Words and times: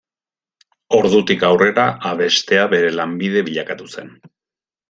Ordutik 0.99 1.45
aurrera, 1.51 1.85
abestea 2.13 2.65
bere 2.75 2.91
lanbide 2.99 3.47
bilakatu 3.51 3.93
zen. 3.99 4.15